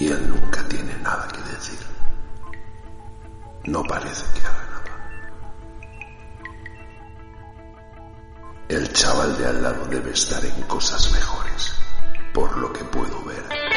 Y 0.00 0.08
él 0.08 0.30
nunca 0.30 0.66
tiene 0.66 0.96
nada 1.02 1.28
que 1.28 1.42
decir. 1.54 1.78
No 3.64 3.84
parece 3.84 4.24
que 4.32 4.46
haga 4.46 4.66
nada. 4.70 4.80
El 8.68 8.92
chaval 8.94 9.36
de 9.36 9.46
al 9.46 9.62
lado 9.62 9.84
debe 9.86 10.12
estar 10.12 10.42
en 10.42 10.62
cosas 10.62 11.12
mejores, 11.12 11.74
por 12.32 12.56
lo 12.56 12.72
que 12.72 12.82
puedo 12.84 13.22
ver. 13.24 13.69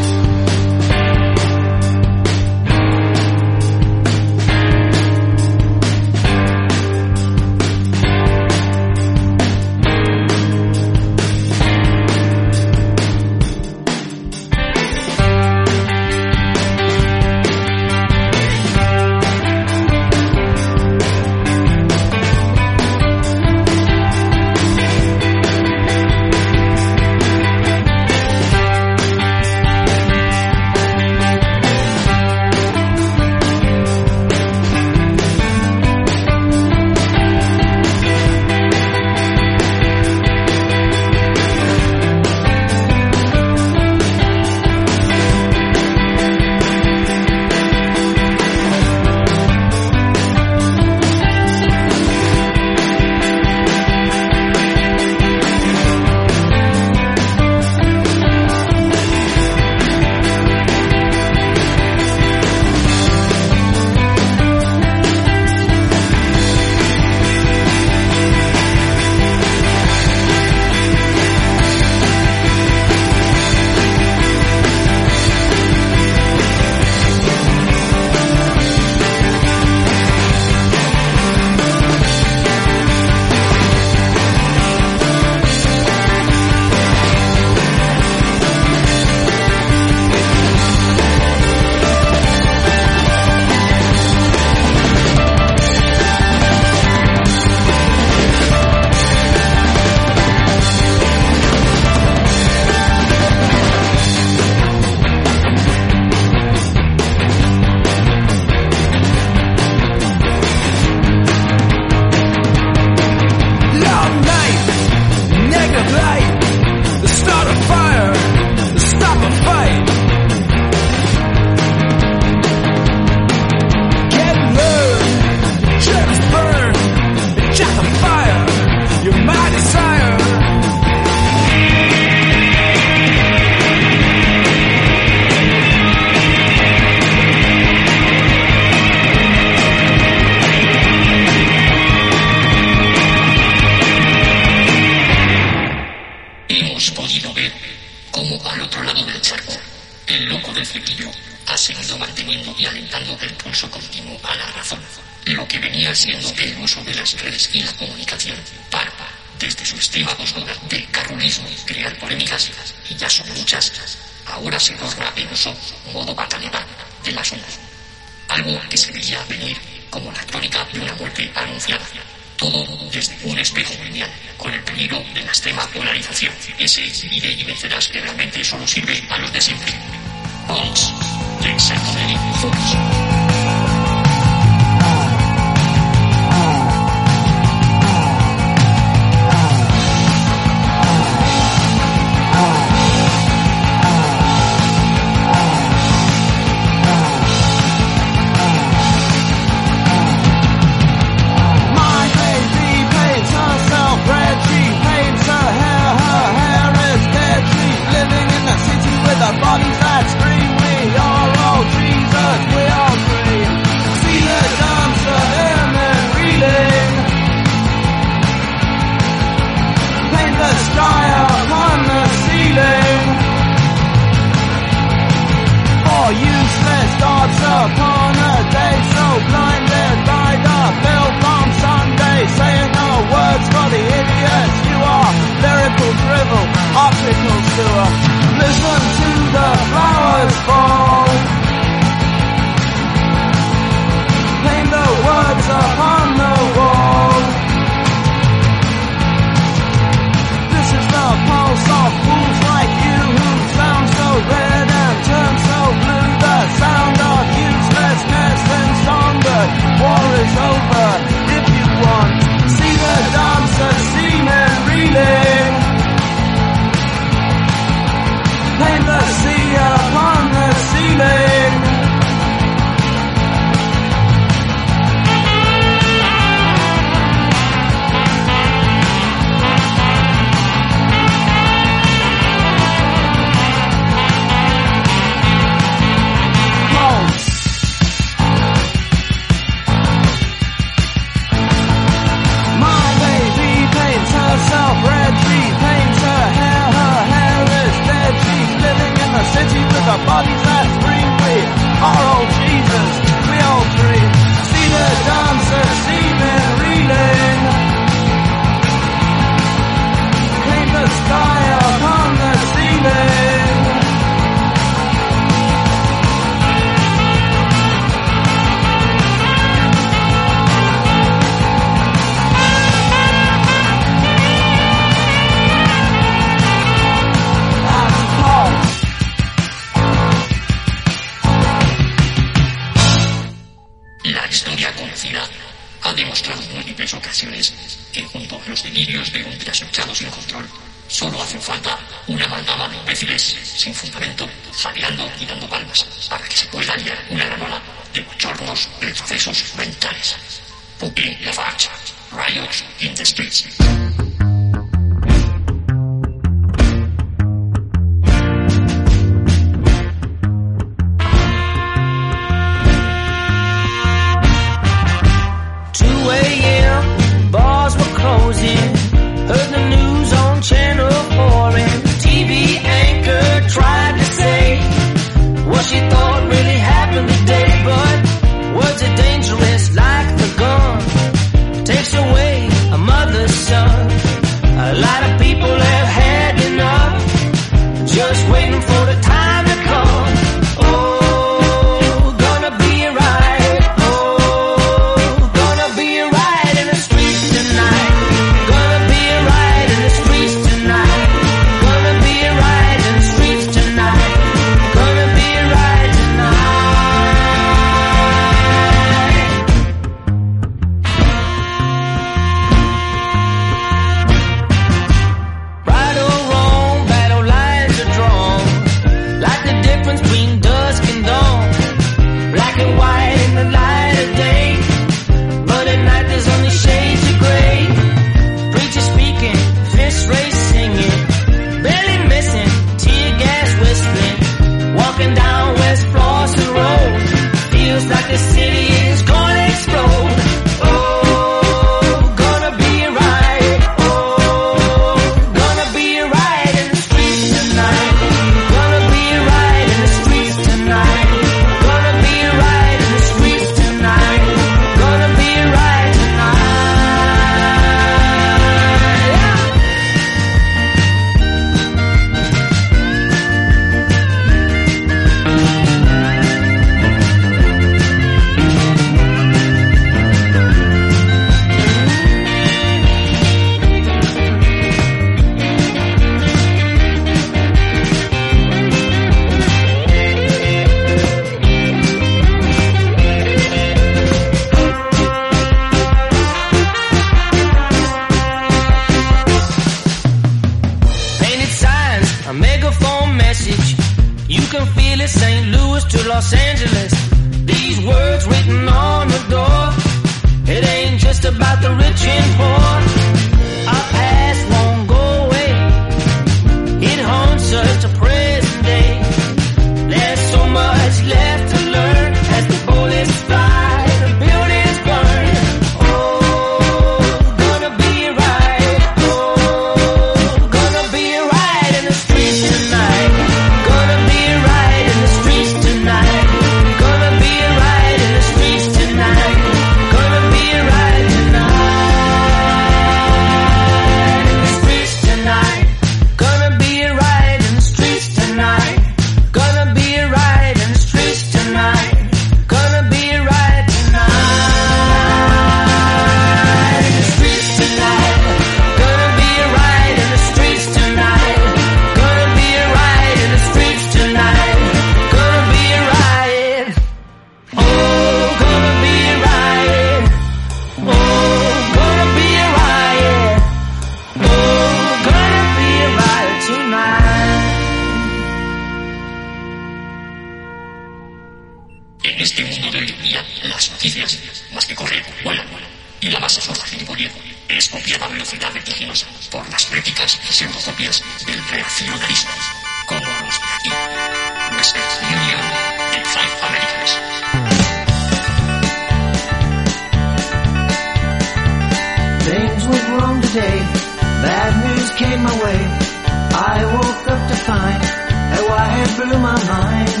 through 599.08 599.20
my 599.20 599.38
mind. 599.48 600.00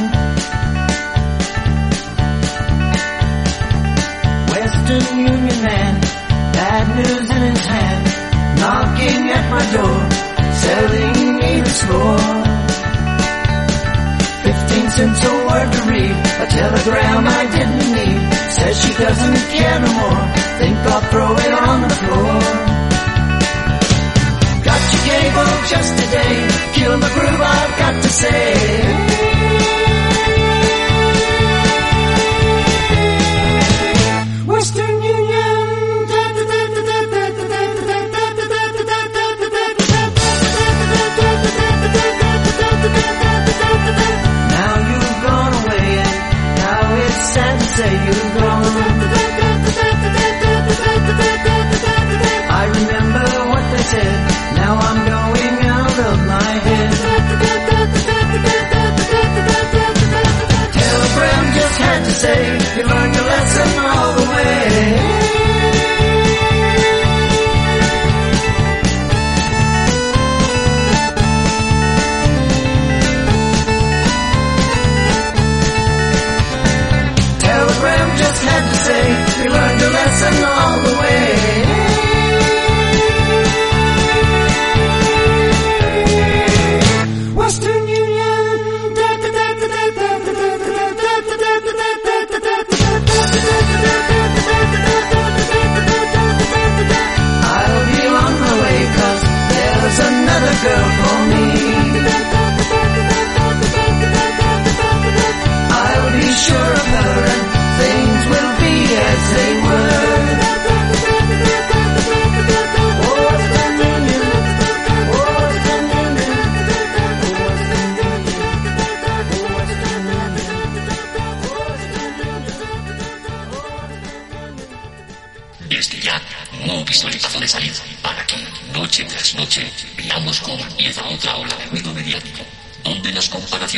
Western 4.52 5.18
Union 5.18 5.60
man, 5.64 6.00
bad 6.52 6.84
news 6.96 7.28
in 7.30 7.42
his 7.52 7.66
hand, 7.66 8.04
knocking 8.60 9.22
at 9.36 9.46
my 9.54 9.64
door, 9.76 10.00
selling 10.64 11.36
me 11.40 11.60
the 11.60 11.74
score. 11.80 12.28
Fifteen 14.44 14.86
cents 14.90 15.24
a 15.24 15.32
word 15.48 15.68
to 15.72 15.82
read, 15.90 16.16
a 16.42 16.46
telegram 16.58 17.24
I 17.26 17.44
didn't 17.56 17.88
need, 17.96 18.20
says 18.56 18.74
she 18.82 18.92
doesn't 18.92 19.40
care 19.54 19.80
no 19.80 19.92
more, 20.00 20.24
think 20.58 20.76
I'll 20.92 21.04
throw 21.10 21.32
it 21.36 21.52
on 21.52 21.80
the 21.82 21.94
floor. 22.00 22.87
Gave 25.06 25.36
up 25.36 25.66
just 25.68 25.92
today. 25.98 26.48
Kill 26.74 26.96
my 26.98 27.08
groove, 27.14 27.40
I've 27.40 27.78
got 27.78 28.02
to 28.02 28.08
say. 28.08 29.07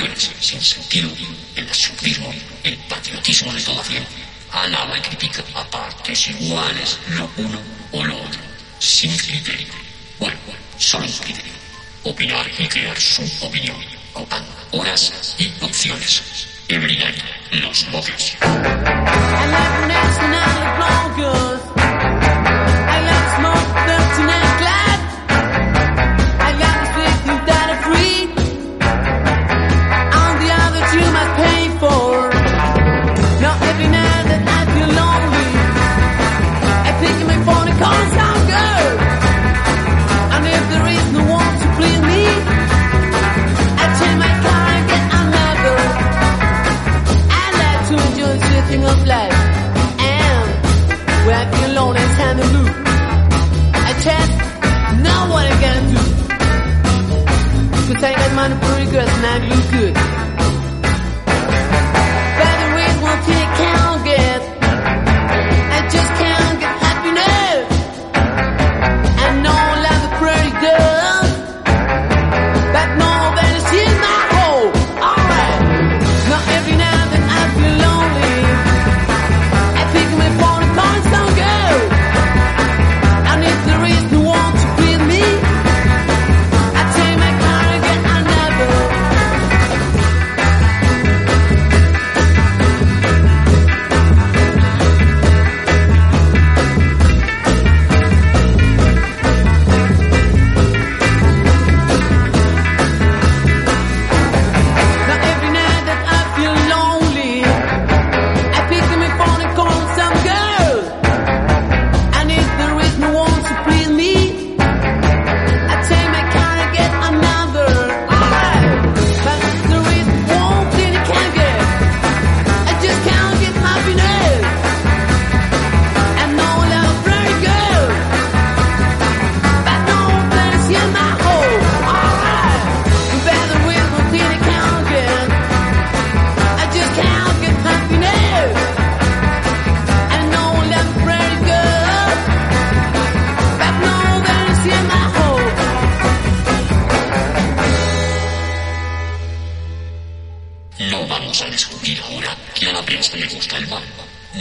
acciones 0.08 0.30
sin 0.40 0.60
sentido, 0.60 1.10
el 1.56 1.68
absurdismo, 1.68 2.32
el 2.64 2.76
patriotismo 2.88 3.52
de 3.52 3.60
toda 3.60 3.82
fiel, 3.82 4.04
alaba 4.52 4.98
y 4.98 5.00
critica 5.02 5.44
a 5.54 5.64
partes 5.64 6.28
iguales 6.28 6.98
lo 7.08 7.30
uno 7.36 7.60
o 7.92 8.04
lo 8.04 8.16
otro, 8.16 8.40
sin 8.78 9.16
criterio. 9.16 9.68
Bueno, 10.18 10.36
solo 10.78 11.06
un 11.06 11.12
criterio. 11.12 11.52
Opinar 12.04 12.50
y 12.58 12.66
crear 12.66 12.98
su 12.98 13.22
opinión, 13.40 13.76
copan 14.12 14.44
horas 14.72 15.34
y 15.38 15.52
opciones. 15.60 16.22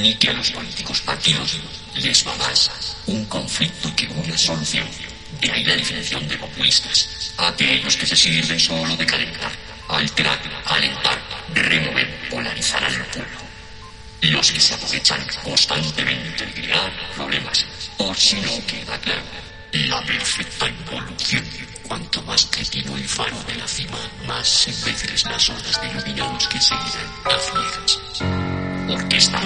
Ni 0.02 0.16
que 0.16 0.30
a 0.30 0.34
los 0.34 0.52
políticos 0.52 1.02
partidos 1.02 1.58
les 1.96 2.26
va 2.26 2.36
más 2.36 2.70
un 3.08 3.26
conflicto 3.26 3.94
que 3.96 4.08
una 4.08 4.38
solución. 4.38 4.88
De 5.42 5.52
ahí 5.52 5.64
la 5.64 5.76
definición 5.76 6.28
de 6.28 6.38
populistas, 6.38 7.34
aquellos 7.38 7.96
que 7.96 8.06
se 8.06 8.16
sirven 8.16 8.60
solo 8.60 8.96
de 8.96 9.06
calentar, 9.06 9.52
alterar, 9.88 10.40
alentar, 10.66 11.20
remover, 11.54 12.30
polarizar 12.30 12.84
al 12.84 13.06
pueblo. 13.08 13.40
Los 14.22 14.52
que 14.52 14.60
se 14.60 14.74
aprovechan 14.74 15.26
constantemente 15.44 16.46
de 16.46 16.54
crear 16.54 16.92
problemas, 17.16 17.66
o 17.98 18.14
si 18.14 18.36
no 18.38 18.66
queda 18.68 19.00
claro, 19.00 19.24
la 19.72 20.02
perfecta 20.04 20.68
involución. 20.68 21.46
Cuanto 21.88 22.22
más 22.24 22.46
cretino 22.52 22.96
el 22.96 23.08
faro 23.08 23.42
de 23.48 23.56
la 23.56 23.68
cima, 23.68 23.98
más 24.28 24.68
imbéciles 24.68 25.24
las 25.26 25.50
horas 25.50 25.82
de 25.82 25.88
iluminados 25.88 26.48
que 26.48 26.60
seguirán 26.60 27.08
a 27.26 27.40
ciegas. 27.40 28.59
Orquesta 28.90 29.38
mambo 29.38 29.46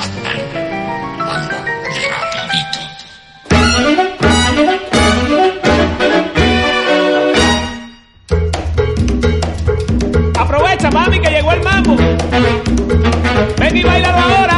rapidito. 2.36 2.80
Aprovecha, 10.40 10.90
mami, 10.92 11.20
que 11.20 11.30
llegó 11.30 11.52
el 11.52 11.62
mambo. 11.62 11.96
Ven 13.58 13.78
y 13.78 13.84
bailalo 13.84 14.18
ahora. 14.18 14.53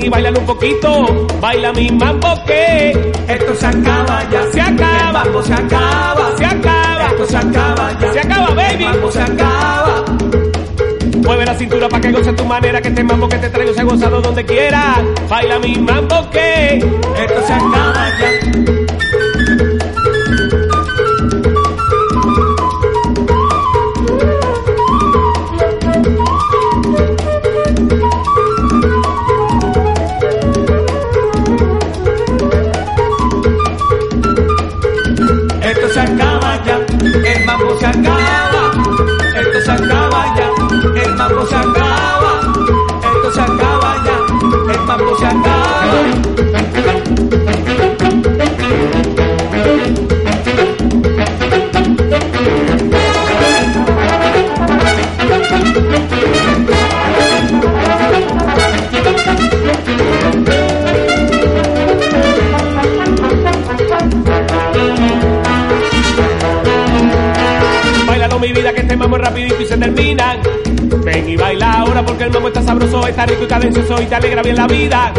Ven 0.00 0.06
y 0.06 0.08
baila 0.08 0.30
un 0.30 0.46
poquito. 0.46 1.26
Baila 1.40 1.72
mi 1.72 1.90
mambo 1.90 2.28
que 2.46 3.12
esto 3.28 3.54
se 3.54 3.66
acaba 3.66 4.28
ya. 4.30 4.42
Se 4.52 4.60
acaba, 4.60 5.06
el 5.06 5.12
mambo 5.12 5.42
se 5.42 5.54
acaba, 5.54 6.36
se 6.36 6.44
acaba. 6.44 7.06
Esto 7.06 7.26
se 7.26 7.36
acaba 7.36 7.98
ya. 8.00 8.12
Se 8.12 8.20
acaba, 8.20 8.46
baby. 8.54 8.84
El 8.84 8.90
mambo 8.90 9.10
se 9.12 9.22
acaba. 9.22 10.04
Mueve 11.22 11.46
la 11.46 11.54
cintura 11.54 11.88
para 11.88 12.00
que 12.00 12.12
goce 12.12 12.32
tu 12.32 12.44
manera, 12.44 12.80
que 12.80 12.88
este 12.88 13.04
mambo 13.04 13.28
que 13.28 13.36
te 13.36 13.50
traigo 13.50 13.72
se 13.74 13.80
ha 13.80 13.84
gozado 13.84 14.20
donde 14.20 14.44
quiera. 14.44 15.02
Baila 15.28 15.58
mi 15.58 15.76
mambo 15.76 16.28
que 16.30 16.78
esto 16.78 17.46
se 17.46 17.52
acaba 17.52 18.08
ya. 18.18 18.79
Mi 68.40 68.52
vida 68.52 68.72
que 68.72 68.80
este 68.80 68.96
mambo 68.96 69.16
es 69.16 69.22
rapidito 69.22 69.60
y 69.60 69.66
se 69.66 69.76
terminan. 69.76 70.40
Ven 71.04 71.28
y 71.28 71.36
baila 71.36 71.72
ahora 71.80 72.04
porque 72.04 72.24
el 72.24 72.30
mambo 72.30 72.48
está 72.48 72.62
sabroso, 72.62 73.06
está 73.06 73.26
rico 73.26 73.44
y 73.44 73.46
cadencioso 73.46 74.00
y 74.00 74.06
te 74.06 74.14
alegra 74.14 74.42
bien 74.42 74.56
la 74.56 74.66
vida. 74.66 75.12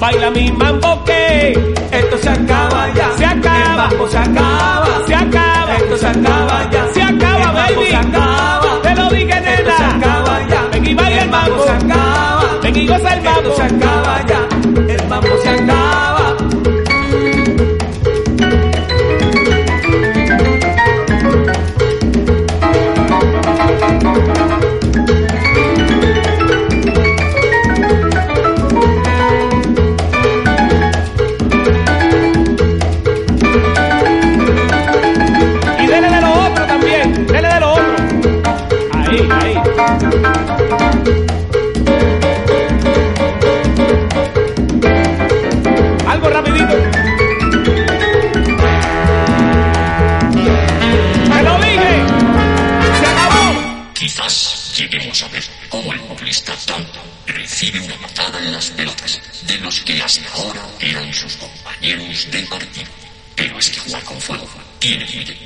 Baila 0.00 0.30
mi 0.30 0.50
mambo 0.50 1.04
que 1.04 1.52
esto 1.92 2.18
se 2.18 2.28
acaba 2.28 2.92
ya. 2.94 3.12
Se 3.16 3.24
acaba. 3.24 3.84
El 3.84 3.90
mambo 3.90 4.08
se 4.08 4.18
acaba. 4.18 4.86
Se 5.06 5.14
acaba. 5.14 5.76
Esto 5.76 5.96
se 5.96 6.06
acaba 6.06 6.70
ya. 6.70 6.86
Se 6.92 7.02
acaba, 7.02 7.68
el 7.68 7.76
baby. 7.76 7.86
Se 7.88 7.96
acaba. 7.96 8.82
Te 8.82 8.94
lo 8.96 9.10
dije, 9.10 9.24
nena. 9.26 9.52
Esto 9.52 9.76
se 9.76 9.84
acaba 9.84 10.48
ya. 10.48 10.68
Ven 10.72 10.86
y 10.86 10.94
baila 10.94 11.22
el 11.22 11.30
mambo. 11.30 11.64
Se 11.64 11.70
acaba. 11.70 12.58
Ven 12.62 12.76
y 12.76 12.86
goza 12.88 13.14
el 13.14 13.22
mambo. 13.22 13.40
Esto 13.40 13.56
se 13.56 13.62
acaba 13.62 14.26
ya. 14.26 14.92
El 14.94 15.08
mambo 15.08 15.28
se 15.42 15.48
acaba. 15.48 15.81
que 59.84 60.02
hasta 60.02 60.28
ahora 60.32 60.66
eran 60.80 61.12
sus 61.12 61.36
compañeros 61.36 62.30
de 62.30 62.42
partido. 62.42 62.90
Pero 63.34 63.58
es 63.58 63.70
que 63.70 63.80
jugar 63.80 64.02
con 64.04 64.20
fuego 64.20 64.48
tiene 64.78 65.04
límite. 65.06 65.36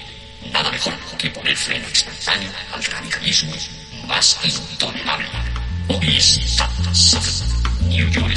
Nada 0.53 0.71
mejor 0.71 0.95
que 1.19 1.31
poner 1.31 1.57
freno 1.57 1.89
instantáneo 1.89 2.51
al 2.73 2.85
radicalismo 2.85 3.53
más 4.07 4.39
intolerable. 4.45 5.27
Hoy 5.89 6.17
es 6.17 6.41
New 7.89 8.11
York 8.11 8.35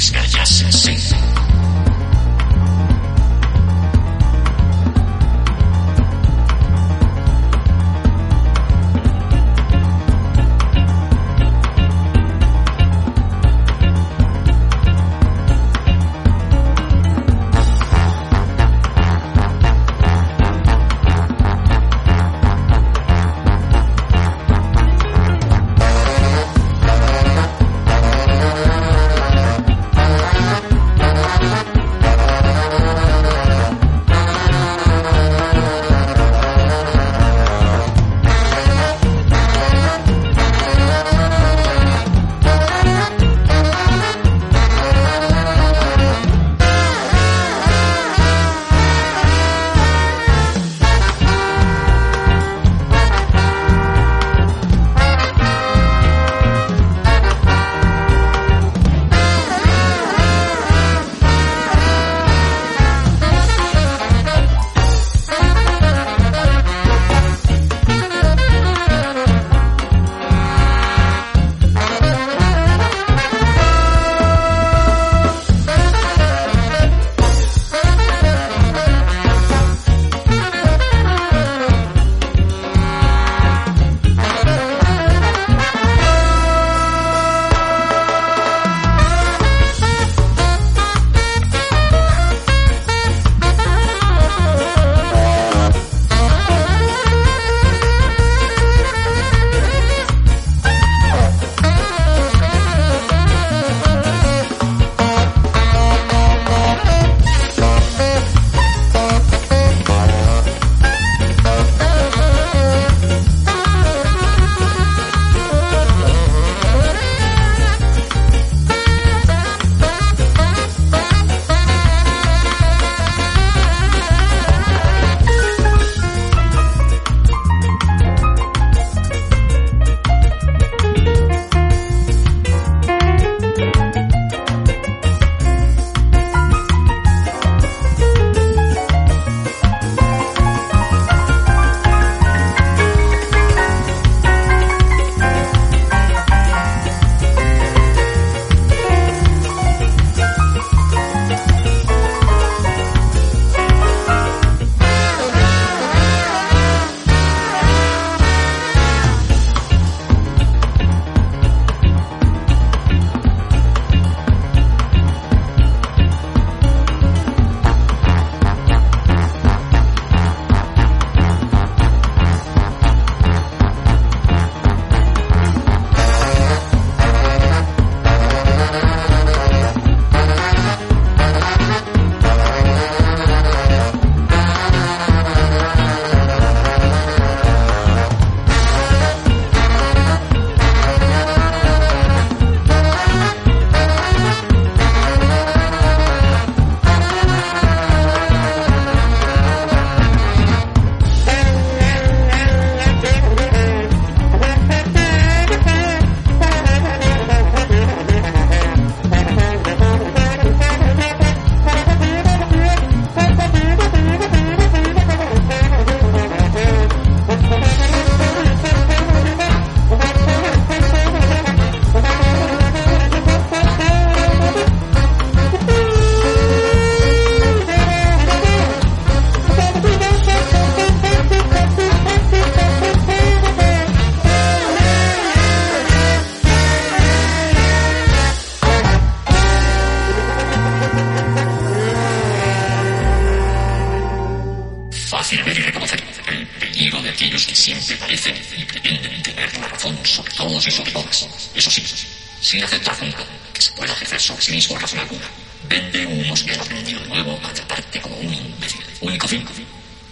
Ubicación. 259.02 259.42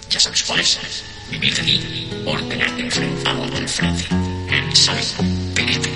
Ya 0.08 0.18
sabes 0.18 0.42
cuál 0.44 0.60
es. 0.60 1.04
Vivir 1.30 1.54
de 1.54 1.62
mí, 1.62 2.24
ordenarte 2.24 2.80
enfrentado 2.80 3.42
al 3.44 3.68
frente. 3.68 4.06
El 4.50 4.74
salto 4.74 5.22
perete. 5.54 5.90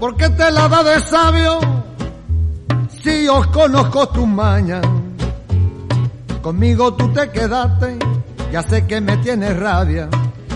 ¿Por 0.00 0.16
qué 0.16 0.28
te 0.30 0.50
la 0.50 0.68
da 0.68 0.82
de 0.82 1.00
sabio 1.00 1.60
si 3.00 3.28
os 3.28 3.46
conozco 3.48 4.08
tus 4.08 4.26
mañas? 4.26 4.84
Conmigo 6.42 6.94
tú 6.94 7.12
te 7.12 7.30
quedaste, 7.30 7.96
ya 8.50 8.62
sé 8.62 8.86
que 8.88 9.00
me 9.00 9.16
tienes 9.18 9.56
rabia 9.56 10.08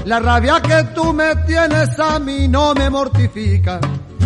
la 0.05 0.19
rabia 0.19 0.61
que 0.61 0.83
tú 0.95 1.13
me 1.13 1.37
tienes 1.47 1.99
a 1.99 2.19
mí 2.19 2.49
no 2.49 2.75
me 2.75 2.91
mortifica. 2.91 3.79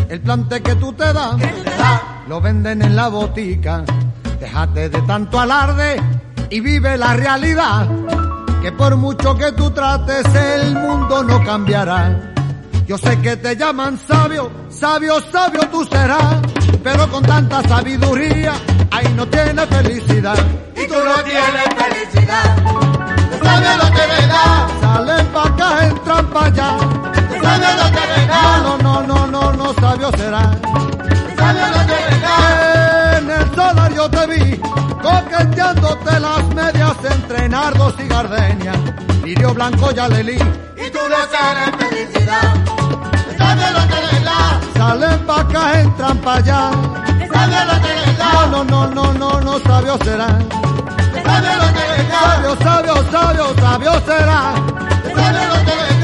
El 0.08 0.20
plante 0.20 0.62
que 0.62 0.74
tú 0.76 0.92
te 0.94 1.12
das, 1.12 1.36
lo 2.28 2.40
venden 2.40 2.80
en 2.82 2.96
la 2.96 3.08
botica. 3.08 3.84
Déjate 4.40 4.88
de 4.88 5.02
tanto 5.02 5.38
alarde 5.38 6.00
y 6.48 6.60
vive 6.60 6.96
la 6.96 7.14
realidad. 7.14 7.88
Que 8.62 8.72
por 8.72 8.96
mucho 8.96 9.36
que 9.36 9.52
tú 9.52 9.70
trates, 9.70 10.24
el 10.34 10.74
mundo 10.74 11.22
no 11.22 11.44
cambiará. 11.44 12.32
Yo 12.86 12.96
sé 12.96 13.20
que 13.20 13.36
te 13.36 13.56
llaman 13.56 13.98
sabio, 13.98 14.50
sabio, 14.70 15.20
sabio 15.30 15.60
tú 15.70 15.84
serás, 15.84 16.36
pero 16.82 17.10
con 17.10 17.22
tanta 17.24 17.62
sabiduría, 17.62 18.54
ahí 18.92 19.12
no 19.14 19.26
tienes 19.26 19.66
felicidad. 19.66 20.38
Y 20.74 20.86
tú 20.86 20.94
no 20.94 21.22
tienes 21.22 21.64
felicidad. 21.76 22.56
Lo 23.78 23.90
que 23.92 24.06
le 24.06 24.26
da. 24.26 24.65
Nardos 37.66 37.94
y 37.98 38.06
gardenias. 38.06 38.76
Lirio 39.24 39.52
blanco 39.52 39.90
y 39.94 39.98
alelí. 39.98 40.38
Y 40.84 40.90
tú 40.94 41.00
no 41.12 41.20
tienes 41.34 41.70
felicidad. 41.80 42.54
Sabes 43.38 43.70
lo 43.76 43.82
que 43.90 44.00
le 44.08 44.24
da. 44.28 44.60
Salen 44.76 45.30
acá, 45.38 45.80
entran 45.80 46.18
pa' 46.18 46.36
allá. 46.36 46.70
Sabes 47.32 47.64
lo 47.70 47.76
que 47.84 47.92
le 48.00 48.12
da. 48.20 48.46
No, 48.52 48.64
no, 48.64 48.86
no, 48.96 49.12
no, 49.14 49.40
no, 49.40 49.58
sabio 49.58 49.98
será. 50.04 50.28
Sabes 51.26 51.56
lo 51.62 51.68
que 51.76 51.84
le 51.90 52.00
da. 52.12 52.20
Sabio, 52.26 52.56
sabio, 52.66 52.94
sabio, 53.10 53.46
sabio 53.60 53.92
será. 54.08 54.42
Sabes 55.16 55.48
lo 55.52 55.58
que 55.66 55.95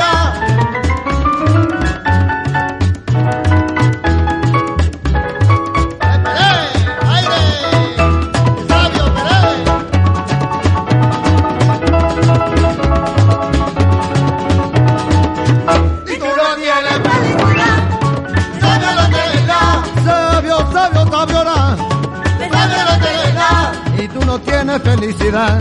felicidad. 25.12 25.60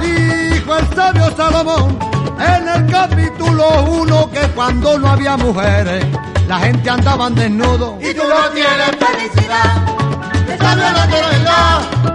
Dijo 0.00 0.76
el 0.76 0.94
sabio 0.94 1.36
Salomón 1.36 1.98
en 2.38 2.68
el 2.68 2.86
capítulo 2.90 3.82
1 3.84 4.30
que 4.30 4.40
cuando 4.54 4.98
no 4.98 5.08
había 5.08 5.36
mujeres, 5.36 6.04
la 6.48 6.58
gente 6.60 6.90
andaban 6.90 7.34
desnudo. 7.34 7.98
Y 8.00 8.14
tú 8.14 8.22
no 8.28 8.50
tienes 8.50 8.90
felicidad. 8.98 9.76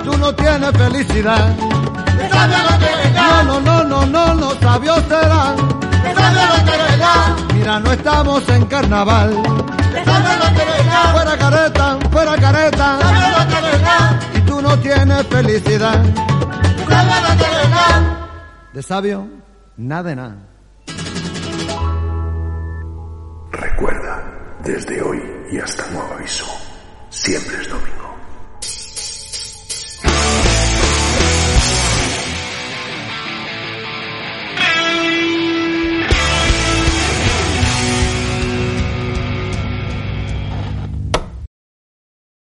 Tú 0.04 0.18
no 0.18 0.34
tienes 0.36 0.72
felicidad. 0.72 1.56
No, 3.46 3.60
no, 3.60 3.84
no, 3.84 4.06
no, 4.06 4.34
no, 4.34 4.52
sabio 4.62 4.96
será. 5.08 5.56
Mira, 7.54 7.80
no 7.80 7.92
estamos 7.92 8.48
en 8.50 8.66
carnaval. 8.66 9.34
Fuera 11.14 11.38
careta, 11.38 11.98
fuera 12.12 12.36
careta. 12.38 13.00
Sabes 14.56 14.72
lo 14.72 14.82
que 14.82 14.90
le 14.90 14.96
da. 14.96 15.06
Y 15.06 16.40
tú 16.86 17.18
no 17.18 17.32
tienes 17.38 17.68
felicidad. 17.68 18.28
De 18.74 18.84
sabio, 18.84 19.28
nada 19.78 20.04
de 20.10 20.16
nada. 20.16 20.36
Recuerda, 23.52 24.58
desde 24.64 25.02
hoy 25.02 25.22
y 25.52 25.58
hasta 25.60 25.90
nuevo 25.92 26.14
aviso, 26.14 26.46
siempre 27.10 27.56
es 27.62 27.70
domingo. 27.70 28.05